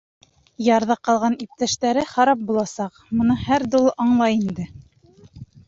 [0.67, 4.69] Ярҙа ҡалған иптәштәре харап буласаҡ, быны һәр дол андай ине.